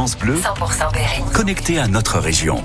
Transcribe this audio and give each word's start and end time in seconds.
France 0.00 0.16
Bleu, 0.16 0.36
100% 0.36 0.94
Berry. 0.94 1.22
connecté 1.34 1.78
à 1.78 1.86
notre 1.86 2.18
région. 2.20 2.64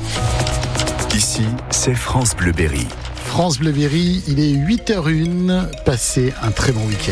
Ici, 1.14 1.44
c'est 1.70 1.94
France 1.94 2.34
Bleu 2.34 2.54
Berry. 2.54 2.88
France 3.26 3.60
Bleu 3.60 3.74
Berry, 3.74 4.24
il 4.30 4.40
est 4.40 4.54
8h01. 4.54 5.66
Passez 5.84 6.34
un 6.42 6.52
très 6.52 6.72
bon 6.72 6.80
week-end. 6.86 7.12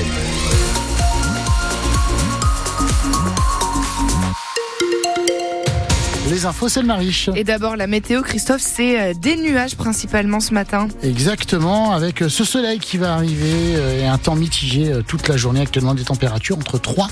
Les 6.29 6.45
infos, 6.45 6.69
c'est 6.69 6.79
le 6.79 6.87
Mariche. 6.87 7.29
Et 7.35 7.43
d'abord, 7.43 7.75
la 7.75 7.87
météo, 7.87 8.21
Christophe, 8.21 8.61
c'est 8.61 9.01
euh, 9.01 9.13
des 9.13 9.35
nuages 9.35 9.75
principalement 9.75 10.39
ce 10.39 10.53
matin. 10.53 10.87
Exactement, 11.03 11.91
avec 11.91 12.21
euh, 12.21 12.29
ce 12.29 12.45
soleil 12.45 12.79
qui 12.79 12.97
va 12.97 13.13
arriver 13.13 13.75
euh, 13.75 14.03
et 14.03 14.07
un 14.07 14.17
temps 14.17 14.35
mitigé 14.35 14.89
toute 15.05 15.27
la 15.27 15.35
journée. 15.35 15.59
Actuellement, 15.59 15.93
des 15.93 16.05
températures 16.05 16.57
entre 16.57 16.77
3 16.77 17.09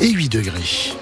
et 0.00 0.10
8 0.10 0.28
degrés. 0.28 0.92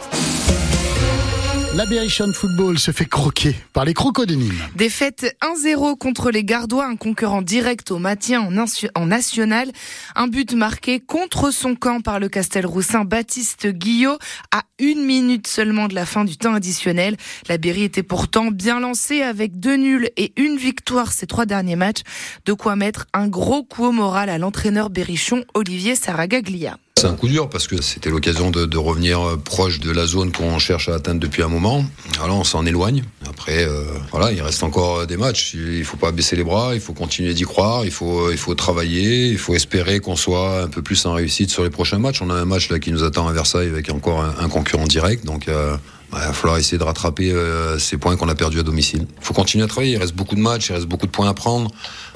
La 1.76 1.86
Berrichon 1.86 2.32
Football 2.32 2.80
se 2.80 2.90
fait 2.90 3.04
croquer 3.04 3.54
par 3.72 3.84
les 3.84 3.94
crocos. 3.94 4.26
Défaite 4.74 5.36
1-0 5.40 5.96
contre 5.96 6.32
les 6.32 6.42
Gardois, 6.42 6.84
un 6.84 6.96
concurrent 6.96 7.42
direct 7.42 7.92
au 7.92 7.98
maintien 7.98 8.40
en, 8.40 8.52
en, 8.96 9.06
national. 9.06 9.70
Un 10.16 10.26
but 10.26 10.52
marqué 10.54 10.98
contre 10.98 11.52
son 11.52 11.76
camp 11.76 12.00
par 12.00 12.18
le 12.18 12.28
Castelroussin 12.28 13.04
Baptiste 13.04 13.68
Guillot 13.68 14.18
à 14.50 14.62
une 14.80 15.04
minute 15.04 15.46
seulement 15.46 15.86
de 15.86 15.94
la 15.94 16.06
fin 16.06 16.24
du 16.24 16.36
temps 16.36 16.54
additionnel. 16.54 17.16
La 17.48 17.56
Berry 17.56 17.84
était 17.84 18.02
pourtant 18.02 18.50
bien 18.50 18.80
lancée 18.80 19.22
avec 19.22 19.60
deux 19.60 19.76
nuls 19.76 20.10
et 20.16 20.32
une 20.36 20.56
victoire 20.56 21.12
ces 21.12 21.28
trois 21.28 21.46
derniers 21.46 21.76
matchs. 21.76 22.02
De 22.46 22.52
quoi 22.52 22.74
mettre 22.74 23.06
un 23.14 23.28
gros 23.28 23.62
coup 23.62 23.84
au 23.84 23.92
moral 23.92 24.28
à 24.28 24.38
l'entraîneur 24.38 24.90
berrichon 24.90 25.44
Olivier 25.54 25.94
Saragaglia. 25.94 26.78
C'est 26.98 27.06
un 27.06 27.14
coup 27.14 27.28
dur 27.28 27.48
parce 27.48 27.66
que 27.66 27.80
c'était 27.80 28.10
l'occasion 28.10 28.50
de, 28.50 28.76
revenir 28.76 29.20
euh, 29.20 29.36
proche 29.38 29.80
de 29.80 29.90
la 29.90 30.04
zone 30.04 30.32
qu'on 30.32 30.58
cherche 30.58 30.90
à 30.90 30.94
atteindre 30.96 31.18
depuis 31.18 31.42
un 31.42 31.48
moment. 31.48 31.84
Alors 32.22 32.38
on 32.38 32.44
s'en 32.44 32.66
éloigne. 32.66 33.04
Après, 33.26 33.64
euh, 33.64 33.84
voilà, 34.10 34.32
il 34.32 34.42
reste 34.42 34.62
encore 34.62 35.06
des 35.06 35.16
matchs. 35.16 35.54
Il 35.54 35.84
faut 35.84 35.96
pas 35.96 36.12
baisser 36.12 36.36
les 36.36 36.44
bras. 36.44 36.74
Il 36.74 36.80
faut 36.80 36.92
continuer 36.92 37.32
d'y 37.32 37.44
croire. 37.44 37.86
Il 37.86 37.90
faut, 37.90 38.30
il 38.30 38.36
faut 38.36 38.54
travailler. 38.54 39.28
Il 39.28 39.38
faut 39.38 39.54
espérer 39.54 40.00
qu'on 40.00 40.16
soit 40.16 40.62
un 40.62 40.68
peu 40.68 40.82
plus 40.82 41.06
en 41.06 41.14
réussite 41.14 41.50
sur 41.50 41.62
les 41.62 41.70
prochains 41.70 41.98
matchs. 41.98 42.20
On 42.20 42.28
a 42.28 42.34
un 42.34 42.44
match 42.44 42.68
là 42.68 42.78
qui 42.78 42.92
nous 42.92 43.02
attend 43.02 43.26
à 43.26 43.32
Versailles 43.32 43.68
avec 43.68 43.88
encore 43.90 44.20
un, 44.20 44.48
concurrent 44.50 44.86
direct. 44.86 45.24
Donc 45.24 45.48
euh, 45.48 45.76
il 46.12 46.18
va 46.18 46.32
falloir 46.32 46.58
essayer 46.58 46.76
de 46.76 46.82
rattraper 46.82 47.30
euh, 47.30 47.78
ces 47.78 47.96
points 47.96 48.16
qu'on 48.16 48.28
a 48.28 48.34
perdus 48.34 48.58
à 48.58 48.62
domicile. 48.62 49.06
Il 49.20 49.24
faut 49.24 49.34
continuer 49.34 49.64
à 49.64 49.68
travailler. 49.68 49.92
Il 49.92 49.98
reste 49.98 50.14
beaucoup 50.14 50.34
de 50.34 50.40
matchs, 50.40 50.68
il 50.70 50.72
reste 50.72 50.86
beaucoup 50.86 51.06
de 51.06 51.12
points 51.12 51.28
à 51.28 51.34
prendre. 51.34 51.70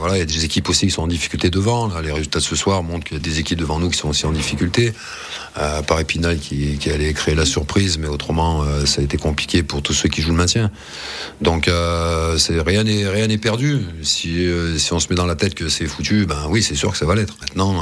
Voilà, 0.04 0.18
il 0.18 0.20
y 0.20 0.22
a 0.22 0.26
des 0.26 0.44
équipes 0.44 0.68
aussi 0.68 0.84
qui 0.84 0.92
sont 0.92 1.00
en 1.00 1.06
difficulté 1.06 1.48
devant. 1.48 1.88
Là, 1.88 2.02
les 2.02 2.12
résultats 2.12 2.38
de 2.38 2.44
ce 2.44 2.54
soir 2.54 2.82
montrent 2.82 3.06
qu'il 3.06 3.16
y 3.16 3.20
a 3.20 3.22
des 3.22 3.38
équipes 3.38 3.58
devant 3.58 3.78
nous 3.78 3.88
qui 3.88 3.96
sont 3.96 4.10
aussi 4.10 4.26
en 4.26 4.32
difficulté. 4.32 4.92
Euh, 5.56 5.80
par 5.80 5.98
Épinal 5.98 6.36
qui, 6.38 6.78
allait 6.92 7.14
créer 7.14 7.34
la 7.34 7.46
surprise, 7.46 7.96
mais 7.96 8.06
autrement, 8.06 8.64
euh, 8.64 8.84
ça 8.84 9.00
a 9.00 9.04
été 9.04 9.16
compliqué 9.16 9.62
pour 9.62 9.80
tous 9.80 9.94
ceux 9.94 10.10
qui 10.10 10.20
jouent 10.20 10.32
le 10.32 10.36
maintien. 10.36 10.70
Donc, 11.40 11.68
euh, 11.68 12.36
rien 12.66 12.84
n'est 12.84 13.08
rien 13.08 13.28
n'est 13.28 13.38
perdu. 13.38 13.78
Si, 14.02 14.44
euh, 14.44 14.76
si 14.76 14.92
on 14.92 15.00
se 15.00 15.08
met 15.08 15.14
dans 15.14 15.24
la 15.24 15.36
tête 15.36 15.54
que 15.54 15.70
c'est 15.70 15.86
foutu, 15.86 16.26
ben 16.26 16.48
oui, 16.50 16.62
c'est 16.62 16.74
sûr 16.74 16.92
que 16.92 16.98
ça 16.98 17.06
va 17.06 17.14
l'être. 17.14 17.38
Maintenant, 17.40 17.80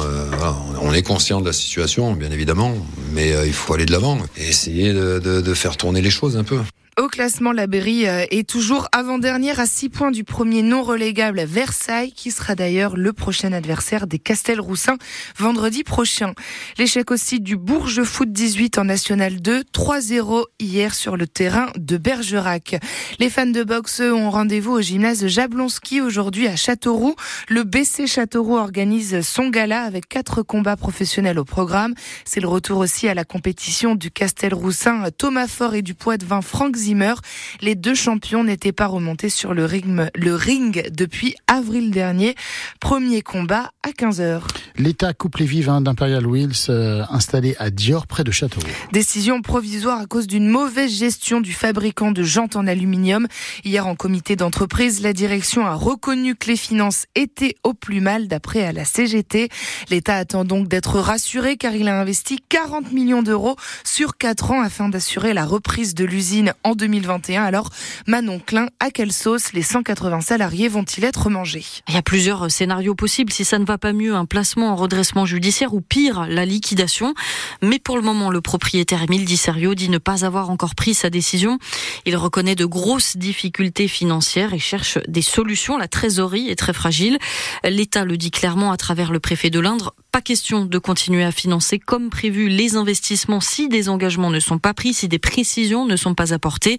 on 0.80 0.92
est 0.92 1.02
conscient 1.02 1.40
de 1.40 1.46
la 1.46 1.52
situation, 1.52 2.12
bien 2.12 2.30
évidemment, 2.30 2.72
mais 3.10 3.34
il 3.46 3.52
faut 3.52 3.74
aller 3.74 3.86
de 3.86 3.92
l'avant 3.92 4.16
et 4.36 4.46
essayer 4.46 4.92
de 4.92 5.54
faire 5.54 5.76
tourner 5.76 6.02
les 6.02 6.10
choses 6.10 6.36
un 6.36 6.44
peu. 6.44 6.60
Au 7.00 7.08
classement, 7.08 7.52
la 7.52 7.66
Berry 7.66 8.04
est 8.04 8.46
toujours 8.46 8.86
avant-dernière 8.92 9.58
à 9.58 9.64
6 9.64 9.88
points 9.88 10.10
du 10.10 10.24
premier 10.24 10.60
non 10.60 10.82
relégable 10.82 11.42
Versailles, 11.42 12.12
qui 12.12 12.30
sera 12.30 12.54
d'ailleurs 12.54 12.98
le 12.98 13.14
prochain 13.14 13.54
adversaire 13.54 14.06
des 14.06 14.18
Castelroussins 14.18 14.98
vendredi 15.38 15.84
prochain. 15.84 16.34
L'échec 16.76 17.10
aussi 17.10 17.40
du 17.40 17.56
Bourges 17.56 18.02
Foot 18.02 18.30
18 18.30 18.76
en 18.76 18.84
National 18.84 19.40
2, 19.40 19.62
3-0 19.72 20.44
hier 20.60 20.94
sur 20.94 21.16
le 21.16 21.26
terrain 21.26 21.68
de 21.78 21.96
Bergerac. 21.96 22.76
Les 23.18 23.30
fans 23.30 23.46
de 23.46 23.64
boxe 23.64 24.00
ont 24.00 24.28
rendez-vous 24.28 24.72
au 24.72 24.82
gymnase 24.82 25.26
Jablonski 25.26 26.02
aujourd'hui 26.02 26.46
à 26.46 26.56
Châteauroux. 26.56 27.16
Le 27.48 27.64
BC 27.64 28.06
Châteauroux 28.06 28.58
organise 28.58 29.22
son 29.22 29.48
gala 29.48 29.80
avec 29.84 30.10
quatre 30.10 30.42
combats 30.42 30.76
professionnels 30.76 31.38
au 31.38 31.44
programme. 31.46 31.94
C'est 32.26 32.40
le 32.40 32.48
retour 32.48 32.80
aussi 32.80 33.08
à 33.08 33.14
la 33.14 33.24
compétition 33.24 33.94
du 33.94 34.10
Castelroussin 34.10 35.04
Thomas 35.16 35.48
Fort 35.48 35.74
et 35.74 35.80
du 35.80 35.94
Poids-de-Vin 35.94 36.42
Franck 36.42 36.81
Zimmer. 36.82 37.14
Les 37.60 37.74
deux 37.74 37.94
champions 37.94 38.44
n'étaient 38.44 38.72
pas 38.72 38.86
remontés 38.86 39.30
sur 39.30 39.54
le 39.54 39.64
ring, 39.64 40.10
le 40.14 40.34
ring 40.34 40.90
depuis 40.90 41.34
avril 41.46 41.90
dernier. 41.90 42.34
Premier 42.80 43.22
combat 43.22 43.70
à 43.82 43.90
15h. 43.90 44.42
L'État 44.76 45.12
coupe 45.14 45.36
les 45.36 45.46
vivants 45.46 45.80
d'Imperial 45.80 46.26
Wheels 46.26 46.68
euh, 46.68 47.04
installé 47.10 47.54
à 47.58 47.70
Dior 47.70 48.06
près 48.06 48.24
de 48.24 48.30
Châteauroux. 48.30 48.66
Décision 48.92 49.42
provisoire 49.42 50.00
à 50.00 50.06
cause 50.06 50.26
d'une 50.26 50.48
mauvaise 50.48 50.92
gestion 50.92 51.40
du 51.40 51.52
fabricant 51.52 52.10
de 52.10 52.22
jantes 52.22 52.56
en 52.56 52.66
aluminium. 52.66 53.26
Hier 53.64 53.86
en 53.86 53.94
comité 53.94 54.36
d'entreprise, 54.36 55.02
la 55.02 55.12
direction 55.12 55.66
a 55.66 55.74
reconnu 55.74 56.34
que 56.34 56.48
les 56.48 56.56
finances 56.56 57.06
étaient 57.14 57.54
au 57.62 57.74
plus 57.74 58.00
mal 58.00 58.28
d'après 58.28 58.64
à 58.64 58.72
la 58.72 58.84
CGT. 58.84 59.48
L'État 59.90 60.16
attend 60.16 60.44
donc 60.44 60.68
d'être 60.68 60.98
rassuré 60.98 61.56
car 61.56 61.74
il 61.74 61.88
a 61.88 62.00
investi 62.00 62.38
40 62.48 62.92
millions 62.92 63.22
d'euros 63.22 63.56
sur 63.84 64.16
4 64.16 64.50
ans 64.52 64.62
afin 64.62 64.88
d'assurer 64.88 65.34
la 65.34 65.44
reprise 65.44 65.94
de 65.94 66.04
l'usine 66.04 66.54
en 66.64 66.71
2021. 66.74 67.42
Alors, 67.44 67.70
Manon 68.06 68.38
Klein, 68.38 68.68
à 68.80 68.90
quelle 68.90 69.12
sauce 69.12 69.52
les 69.52 69.62
180 69.62 70.20
salariés 70.20 70.68
vont-ils 70.68 71.04
être 71.04 71.30
mangés? 71.30 71.64
Il 71.88 71.94
y 71.94 71.98
a 71.98 72.02
plusieurs 72.02 72.50
scénarios 72.50 72.94
possibles. 72.94 73.32
Si 73.32 73.44
ça 73.44 73.58
ne 73.58 73.64
va 73.64 73.78
pas 73.78 73.92
mieux, 73.92 74.14
un 74.14 74.24
placement 74.24 74.72
en 74.72 74.76
redressement 74.76 75.26
judiciaire 75.26 75.74
ou 75.74 75.80
pire, 75.80 76.26
la 76.28 76.44
liquidation. 76.44 77.14
Mais 77.62 77.78
pour 77.78 77.96
le 77.96 78.02
moment, 78.02 78.30
le 78.30 78.40
propriétaire 78.40 79.02
Émile 79.02 79.24
Di 79.24 79.36
Serio 79.36 79.74
dit 79.74 79.88
ne 79.88 79.98
pas 79.98 80.24
avoir 80.24 80.50
encore 80.50 80.74
pris 80.74 80.94
sa 80.94 81.10
décision. 81.10 81.58
Il 82.06 82.16
reconnaît 82.16 82.54
de 82.54 82.64
grosses 82.64 83.16
difficultés 83.16 83.88
financières 83.88 84.54
et 84.54 84.58
cherche 84.58 84.98
des 85.08 85.22
solutions. 85.22 85.78
La 85.78 85.88
trésorerie 85.88 86.48
est 86.48 86.56
très 86.56 86.72
fragile. 86.72 87.18
L'État 87.64 88.04
le 88.04 88.16
dit 88.16 88.30
clairement 88.30 88.72
à 88.72 88.76
travers 88.76 89.12
le 89.12 89.20
préfet 89.20 89.50
de 89.50 89.60
l'Indre. 89.60 89.94
Pas 90.12 90.20
question 90.20 90.66
de 90.66 90.76
continuer 90.76 91.24
à 91.24 91.32
financer 91.32 91.78
comme 91.78 92.10
prévu 92.10 92.50
les 92.50 92.76
investissements 92.76 93.40
si 93.40 93.70
des 93.70 93.88
engagements 93.88 94.28
ne 94.28 94.40
sont 94.40 94.58
pas 94.58 94.74
pris, 94.74 94.92
si 94.92 95.08
des 95.08 95.18
précisions 95.18 95.86
ne 95.86 95.96
sont 95.96 96.14
pas 96.14 96.34
apportées, 96.34 96.76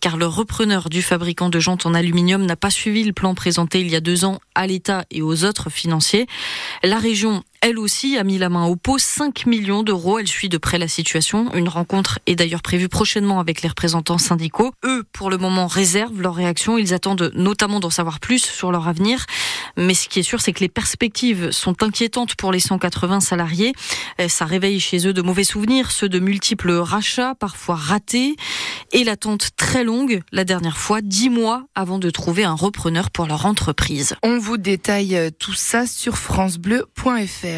car 0.00 0.16
le 0.16 0.26
repreneur 0.26 0.88
du 0.90 1.00
fabricant 1.00 1.50
de 1.50 1.60
jantes 1.60 1.86
en 1.86 1.94
aluminium 1.94 2.44
n'a 2.44 2.56
pas 2.56 2.70
suivi 2.70 3.04
le 3.04 3.12
plan 3.12 3.36
présenté 3.36 3.80
il 3.80 3.88
y 3.92 3.94
a 3.94 4.00
deux 4.00 4.24
ans 4.24 4.40
à 4.56 4.66
l'État 4.66 5.04
et 5.12 5.22
aux 5.22 5.44
autres 5.44 5.70
financiers. 5.70 6.26
La 6.82 6.98
région 6.98 7.44
elle 7.64 7.78
aussi 7.78 8.18
a 8.18 8.24
mis 8.24 8.36
la 8.36 8.50
main 8.50 8.66
au 8.66 8.76
pot, 8.76 8.98
5 8.98 9.46
millions 9.46 9.82
d'euros. 9.82 10.18
Elle 10.18 10.28
suit 10.28 10.50
de 10.50 10.58
près 10.58 10.76
la 10.76 10.86
situation. 10.86 11.50
Une 11.54 11.70
rencontre 11.70 12.18
est 12.26 12.34
d'ailleurs 12.34 12.60
prévue 12.60 12.90
prochainement 12.90 13.40
avec 13.40 13.62
les 13.62 13.70
représentants 13.70 14.18
syndicaux. 14.18 14.72
Eux, 14.84 15.02
pour 15.14 15.30
le 15.30 15.38
moment, 15.38 15.66
réservent 15.66 16.20
leur 16.20 16.34
réaction. 16.34 16.76
Ils 16.76 16.92
attendent 16.92 17.32
notamment 17.34 17.80
d'en 17.80 17.88
savoir 17.88 18.20
plus 18.20 18.44
sur 18.44 18.70
leur 18.70 18.86
avenir. 18.86 19.24
Mais 19.78 19.94
ce 19.94 20.10
qui 20.10 20.18
est 20.18 20.22
sûr, 20.22 20.42
c'est 20.42 20.52
que 20.52 20.60
les 20.60 20.68
perspectives 20.68 21.52
sont 21.52 21.82
inquiétantes 21.82 22.34
pour 22.34 22.52
les 22.52 22.60
180 22.60 23.20
salariés. 23.20 23.72
Ça 24.28 24.44
réveille 24.44 24.78
chez 24.78 25.06
eux 25.06 25.14
de 25.14 25.22
mauvais 25.22 25.44
souvenirs, 25.44 25.90
ceux 25.90 26.10
de 26.10 26.18
multiples 26.18 26.72
rachats, 26.72 27.34
parfois 27.34 27.76
ratés, 27.76 28.36
et 28.92 29.04
l'attente 29.04 29.52
très 29.56 29.84
longue, 29.84 30.20
la 30.32 30.44
dernière 30.44 30.76
fois, 30.76 31.00
10 31.00 31.30
mois 31.30 31.64
avant 31.74 31.98
de 31.98 32.10
trouver 32.10 32.44
un 32.44 32.52
repreneur 32.52 33.10
pour 33.10 33.26
leur 33.26 33.46
entreprise. 33.46 34.16
On 34.22 34.38
vous 34.38 34.58
détaille 34.58 35.30
tout 35.38 35.54
ça 35.54 35.86
sur 35.86 36.18
francebleu.fr. 36.18 37.53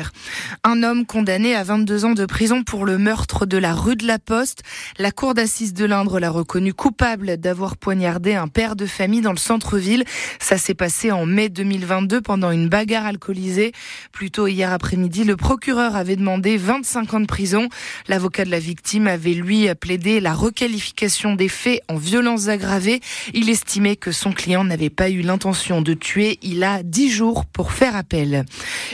Un 0.65 0.83
homme 0.83 1.07
condamné 1.07 1.55
à 1.55 1.63
22 1.63 2.05
ans 2.05 2.15
de 2.15 2.27
prison 2.27 2.63
pour 2.63 2.85
le 2.85 2.99
meurtre 2.99 3.47
de 3.47 3.57
la 3.57 3.75
rue 3.75 3.97
de 3.97 4.07
la 4.07 4.19
Poste. 4.19 4.63
La 4.99 5.11
cour 5.11 5.33
d'assises 5.33 5.73
de 5.73 5.85
l'Indre 5.85 6.21
l'a 6.21 6.31
reconnu 6.31 6.75
coupable 6.75 7.37
d'avoir 7.37 7.77
poignardé 7.77 8.35
un 8.35 8.49
père 8.49 8.77
de 8.77 8.85
famille 8.87 9.21
dans 9.21 9.33
le 9.33 9.39
centre-ville. 9.39 10.05
Ça 10.41 10.59
s'est 10.59 10.75
passé 10.75 11.13
en 11.13 11.25
mai 11.25 11.49
2022 11.49 12.21
pendant 12.21 12.51
une 12.51 12.69
bagarre 12.69 13.07
alcoolisée. 13.07 13.73
Plus 14.13 14.31
tôt 14.31 14.47
hier 14.47 14.73
après-midi, 14.73 15.25
le 15.25 15.37
procureur 15.37 15.97
avait 15.97 16.17
demandé 16.17 16.57
25 16.57 17.15
ans 17.15 17.21
de 17.21 17.27
prison. 17.27 17.69
L'avocat 18.09 18.45
de 18.45 18.51
la 18.51 18.59
victime 18.61 19.07
avait 19.07 19.33
lui 19.33 19.69
plaidé 19.75 20.21
la 20.21 20.35
requalification 20.35 21.35
des 21.35 21.49
faits 21.49 21.83
en 21.89 21.97
violences 21.97 22.49
aggravées. 22.49 23.01
Il 23.35 23.49
estimait 23.49 23.97
que 23.97 24.13
son 24.13 24.33
client 24.33 24.65
n'avait 24.65 24.91
pas 24.91 25.11
eu 25.11 25.23
l'intention 25.23 25.81
de 25.81 25.95
tuer. 25.95 26.39
Il 26.43 26.65
a 26.65 26.83
10 26.83 27.11
jours 27.11 27.47
pour 27.47 27.73
faire 27.73 27.97
appel. 27.97 28.45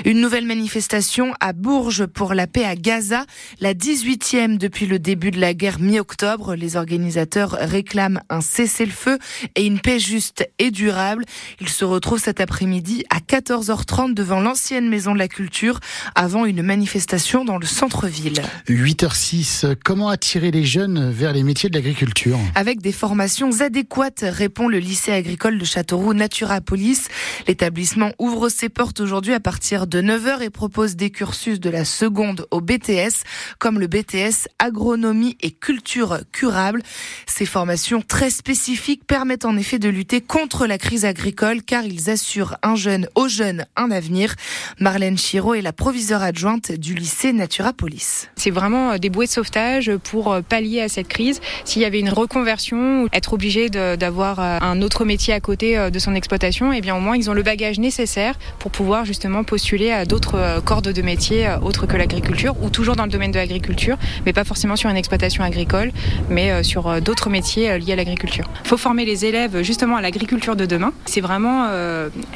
Une 0.05 0.21
nouvelle 0.21 0.47
manifestation 0.47 0.92
à 1.41 1.55
Bourges 1.55 2.05
pour 2.05 2.35
la 2.35 2.47
paix 2.47 2.67
à 2.67 2.75
Gaza, 2.75 3.25
la 3.61 3.73
18e 3.73 4.59
depuis 4.59 4.85
le 4.85 4.99
début 4.99 5.31
de 5.31 5.41
la 5.41 5.55
guerre 5.55 5.81
mi-octobre. 5.81 6.55
Les 6.55 6.77
organisateurs 6.77 7.57
réclament 7.59 8.21
un 8.29 8.43
cessez-le-feu 8.43 9.19
et 9.57 9.65
une 9.65 9.81
paix 9.81 9.99
juste 9.99 10.47
et 10.59 10.71
durable. 10.71 11.25
Ils 11.63 11.71
se 11.71 11.87
retrouvent 11.87 12.21
cet 12.21 12.41
après-midi 12.41 13.05
à 13.09 13.21
14h30 13.21 14.13
devant 14.13 14.41
l'ancienne 14.41 14.87
maison 14.91 15.15
de 15.15 15.19
la 15.19 15.29
culture 15.29 15.81
avant 16.15 16.45
une 16.45 16.63
manifestation 16.63 17.47
dans 17.47 17.57
le 17.57 17.67
centre-ville. 17.67 18.43
8h06, 18.69 19.75
comment 19.83 20.11
attirer 20.11 20.51
les 20.51 20.67
jeunes 20.67 21.11
vers 21.11 21.33
les 21.33 21.43
métiers 21.43 21.71
de 21.71 21.75
l'agriculture? 21.75 22.39
Avec 22.55 22.83
des 22.83 22.93
formations 22.93 23.63
adéquates, 23.63 24.27
répond 24.29 24.69
le 24.69 24.79
lycée 24.79 25.13
agricole 25.13 25.59
de 25.59 25.65
Châteauroux 25.65 26.13
Naturapolis. 26.13 27.09
L'établissement 27.49 28.13
ouvre 28.19 28.51
ses 28.51 28.69
portes 28.69 29.01
aujourd'hui 29.01 29.33
à 29.33 29.41
partir 29.41 29.87
de 29.87 30.03
9h 30.03 30.43
et 30.43 30.51
propose 30.51 30.82
des 30.91 31.11
cursus 31.11 31.61
de 31.61 31.71
la 31.71 31.85
seconde 31.85 32.47
au 32.51 32.61
BTS, 32.61 33.25
comme 33.59 33.79
le 33.79 33.87
BTS 33.87 34.49
agronomie 34.59 35.37
et 35.41 35.51
culture 35.51 36.19
curable. 36.33 36.83
Ces 37.27 37.47
formations 37.47 38.03
très 38.03 38.31
spécifiques 38.31 39.05
permettent 39.07 39.45
en 39.45 39.57
effet 39.57 39.79
de 39.79 39.89
lutter 39.89 40.21
contre 40.21 40.67
la 40.67 40.79
crise 40.79 41.05
agricole 41.05 41.63
car 41.63 41.85
ils 41.85 42.11
assurent 42.11 42.57
un 42.63 42.75
jeune 42.75 43.09
aux 43.15 43.29
jeunes 43.29 43.65
un 43.77 43.91
avenir. 43.91 44.35
Marlène 44.81 45.17
Chiraud 45.17 45.55
est 45.55 45.63
la 45.63 45.73
proviseure 45.73 46.23
adjointe 46.23 46.73
du 46.73 46.95
lycée 46.95 47.33
Naturapolis. 47.33 48.29
C'est 48.37 48.51
vraiment 48.51 48.99
des 48.99 49.09
bouées 49.09 49.27
de 49.27 49.31
sauvetage 49.31 49.97
pour 49.99 50.37
pallier 50.49 50.81
à 50.81 50.89
cette 50.89 51.09
crise. 51.09 51.41
S'il 51.65 51.83
y 51.83 51.85
avait 51.85 52.01
une 52.01 52.11
reconversion, 52.11 53.09
être 53.13 53.35
obligé 53.35 53.71
d'avoir 53.71 54.41
un 54.41 54.83
autre 54.83 55.05
métier 55.05 55.33
à 55.33 55.41
côté 55.41 55.91
de 55.91 55.99
son 55.99 56.15
exploitation, 56.15 56.73
eh 56.73 56.81
bien 56.81 56.97
au 56.97 57.01
moins 57.01 57.17
ils 57.17 57.31
ont 57.31 57.35
le 57.35 57.43
bagage 57.43 57.79
nécessaire 57.79 58.35
pour 58.59 58.71
pouvoir 58.71 59.05
justement 59.05 59.45
postuler 59.45 59.93
à 59.93 60.05
d'autres 60.05 60.62
cordes 60.65 60.89
de 60.89 61.03
métiers 61.03 61.49
autres 61.63 61.87
que 61.87 61.97
l'agriculture 61.97 62.55
ou 62.63 62.71
toujours 62.71 62.97
dans 62.97 63.05
le 63.05 63.11
domaine 63.11 63.31
de 63.31 63.39
l'agriculture, 63.39 63.97
mais 64.27 64.33
pas 64.33 64.45
forcément 64.45 64.77
sur 64.77 64.91
une 64.91 64.97
exploitation 64.97 65.45
agricole, 65.45 65.93
mais 66.31 66.63
sur 66.63 67.01
d'autres 67.01 67.31
métiers 67.31 67.79
liés 67.79 67.93
à 67.93 67.97
l'agriculture. 67.97 68.49
Il 68.65 68.69
faut 68.69 68.77
former 68.77 69.05
les 69.05 69.25
élèves 69.25 69.63
justement 69.63 69.97
à 69.97 70.01
l'agriculture 70.01 70.57
de 70.57 70.67
demain. 70.67 70.93
C'est 71.05 71.21
vraiment 71.21 71.69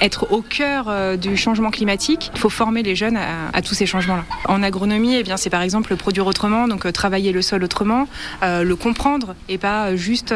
être 0.01 0.33
au 0.33 0.43
cœur 0.43 1.17
du 1.19 1.37
changement 1.37 1.71
climatique. 1.71 2.31
Il 2.35 2.41
faut 2.41 2.49
former 2.49 2.83
les 2.83 2.97
jeunes 2.97 3.17
à, 3.17 3.63
tous 3.63 3.75
ces 3.75 3.87
changements-là. 3.87 4.25
En 4.47 4.63
agronomie, 4.63 5.17
eh 5.17 5.23
bien 5.23 5.37
c'est 5.37 5.51
par 5.51 5.63
exemple 5.63 5.97
produire 5.97 6.27
autrement, 6.27 6.69
donc 6.69 6.91
travailler 6.93 7.33
le 7.33 7.43
sol 7.43 7.65
autrement, 7.65 8.09
le 8.43 8.75
comprendre 8.75 9.35
et 9.49 9.59
pas 9.59 9.97
juste 9.97 10.35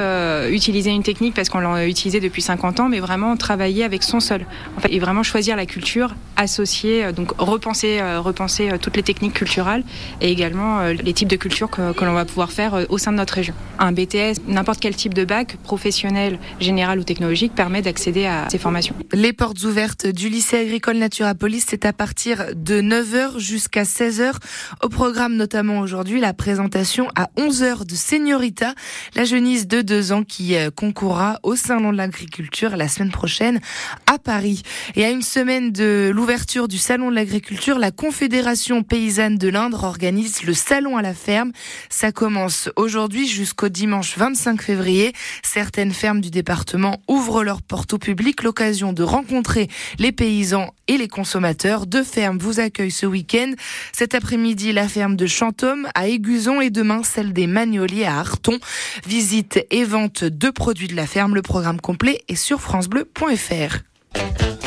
utiliser 0.51 0.91
une 0.91 1.03
technique 1.03 1.35
parce 1.35 1.49
qu'on 1.49 1.61
l'a 1.61 1.87
utilisé 1.87 2.21
depuis 2.21 2.43
50 2.43 2.81
ans, 2.81 2.89
mais 2.89 3.01
vraiment 3.01 3.37
travailler 3.37 3.85
avec 3.85 4.03
son 4.03 4.21
sol. 4.21 4.45
Et 4.89 4.99
vraiment 4.99 5.23
choisir 5.23 5.57
la 5.57 5.67
culture 5.67 6.15
associée, 6.37 7.13
donc 7.13 7.33
repenser, 7.39 7.80
repenser 8.19 8.71
toutes 8.81 8.97
les 8.97 9.03
techniques 9.03 9.35
culturelles 9.35 9.85
et 10.21 10.31
également 10.31 10.83
les 10.89 11.13
types 11.13 11.29
de 11.29 11.37
culture 11.37 11.71
que, 11.71 12.05
l'on 12.05 12.15
va 12.15 12.25
pouvoir 12.25 12.53
faire 12.53 12.87
au 12.89 12.99
sein 12.99 13.13
de 13.13 13.17
notre 13.17 13.35
région. 13.35 13.55
Un 13.79 13.93
BTS, 13.93 14.41
n'importe 14.47 14.81
quel 14.81 14.95
type 14.95 15.15
de 15.15 15.25
bac, 15.25 15.57
professionnel, 15.63 16.39
général 16.61 16.99
ou 16.99 17.05
technologique, 17.05 17.55
permet 17.55 17.83
d'accéder 17.83 18.27
à 18.27 18.49
ces 18.51 18.59
formations. 18.59 18.95
Les 19.13 19.33
portes 19.33 19.63
ouvertes 19.65 20.07
du 20.07 20.29
lycée 20.29 20.59
agricole 20.59 20.97
Naturapolis, 20.97 21.65
c'est 21.69 21.85
à 21.85 21.93
partir 21.93 22.47
de 22.55 22.81
9h 22.81 23.39
jusqu'à 23.39 23.85
16h. 23.85 24.35
Au 24.83 24.89
programme 24.89 25.37
notamment 25.37 25.81
aujourd'hui 25.81 26.21
la 26.21 26.33
présentation 26.33 27.09
à 27.15 27.29
11h 27.37 27.87
de 27.87 27.95
Señorita, 27.95 28.75
la 29.15 29.25
jeunisse 29.25 29.67
de 29.67 29.83
2 29.83 30.13
ans 30.13 30.25
qui 30.25 30.57
concourra 30.77 31.39
au 31.43 31.57
Salon 31.57 31.93
de 31.93 31.97
l'agriculture 31.97 32.77
la 32.77 32.89
semaine 32.89 33.11
prochaine 33.11 33.61
à 34.07 34.19
Paris. 34.19 34.63
Et 34.97 35.05
à 35.05 35.11
une 35.11 35.23
semaine 35.23 35.73
de 35.73 36.11
l'ouverture 36.15 36.69
du 36.69 36.79
Salon 36.79 37.11
de 37.11 37.15
l'agriculture, 37.15 37.70
la 37.79 37.91
Confédération 37.91 38.83
paysanne 38.83 39.37
de 39.37 39.49
l'Indre 39.49 39.85
organise 39.85 40.43
le 40.45 40.55
Salon 40.55 40.97
à 40.97 41.03
la 41.03 41.15
ferme. 41.15 41.53
Ça 41.89 42.13
commence 42.13 42.71
aujourd'hui 42.77 43.29
jusqu'au 43.29 43.69
dimanche 43.69 44.17
25 44.17 44.63
février. 44.63 45.13
Certaines 45.43 45.93
fermes 45.93 46.21
du 46.21 46.31
département 46.31 47.01
ouvrent 47.09 47.45
leurs 47.45 47.63
portes 47.63 47.93
au 47.93 47.99
public, 47.99 48.43
l'occasion 48.43 48.93
de 48.93 49.03
rencontrer 49.03 49.69
les 49.99 50.13
paysans 50.13 50.73
et 50.89 50.97
les 50.97 51.09
consommateurs. 51.09 51.87
Deux 51.87 52.05
fermes 52.05 52.39
vous 52.39 52.61
accueillent 52.61 52.91
ce 52.91 53.07
week-end. 53.07 53.53
Cet 53.93 54.15
après-midi, 54.15 54.73
la 54.73 54.89
ferme 54.89 55.17
de 55.17 55.27
Chantôme 55.27 55.89
à 55.95 56.09
Aiguzon 56.09 56.61
et 56.61 56.71
demain 56.71 57.03
celle 57.03 57.33
des 57.33 57.47
Magnoliers 57.47 58.07
à 58.07 58.19
Arton. 58.19 58.59
Visite 59.07 59.65
et 59.71 59.85
vente 59.85 60.25
de 60.25 60.51
produits 60.51 60.89
de 60.89 60.97
la 60.97 61.07
ferme. 61.07 61.35
Le 61.35 61.43
programme 61.43 61.81
complet 61.81 62.23
est 62.29 62.37
sur 62.37 62.61
francebleu.fr. 62.61 64.60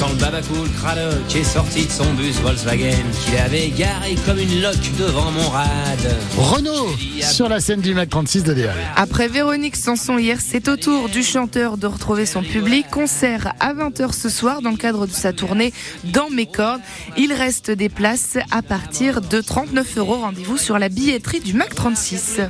Quand 0.00 0.08
le 0.08 0.14
babacool 0.14 0.66
Cradoc 0.78 1.36
est 1.36 1.44
sorti 1.44 1.84
de 1.84 1.90
son 1.90 2.14
bus 2.14 2.40
Volkswagen 2.40 3.04
qu'il 3.22 3.36
avait 3.36 3.68
garé 3.68 4.14
comme 4.24 4.38
une 4.38 4.62
loque 4.62 4.76
devant 4.98 5.30
mon 5.30 5.46
rad. 5.50 6.16
Renault 6.38 6.88
sur 7.20 7.50
la 7.50 7.60
scène 7.60 7.82
du 7.82 7.92
Mac 7.92 8.08
36 8.08 8.44
de 8.44 8.54
DL. 8.54 8.70
Après 8.96 9.28
Véronique 9.28 9.76
Sanson 9.76 10.16
hier, 10.16 10.38
c'est 10.40 10.68
au 10.68 10.76
tour 10.76 11.10
du 11.10 11.22
chanteur 11.22 11.76
de 11.76 11.86
retrouver 11.86 12.24
son 12.24 12.42
public. 12.42 12.86
Concert 12.90 13.52
à 13.60 13.74
20h 13.74 14.14
ce 14.14 14.30
soir 14.30 14.62
dans 14.62 14.70
le 14.70 14.78
cadre 14.78 15.06
de 15.06 15.12
sa 15.12 15.34
tournée 15.34 15.74
Dans 16.04 16.30
mes 16.30 16.46
cordes. 16.46 16.80
Il 17.18 17.34
reste 17.34 17.70
des 17.70 17.90
places 17.90 18.38
à 18.50 18.62
partir 18.62 19.20
de 19.20 19.42
39 19.42 19.98
euros. 19.98 20.16
Rendez-vous 20.16 20.56
sur 20.56 20.78
la 20.78 20.88
billetterie 20.88 21.40
du 21.40 21.52
Mac 21.52 21.74
36. 21.74 22.40